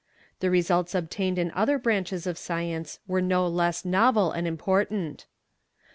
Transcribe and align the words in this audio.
The 0.39 0.49
results 0.49 0.95
obtained 0.95 1.37
in 1.37 1.51
other 1.51 1.77
branches 1.77 2.25
of 2.25 2.39
science 2.39 2.97
were 3.05 3.21
no 3.21 3.47
less 3.47 3.85
novel 3.85 4.31
and 4.31 4.47
important. 4.47 5.27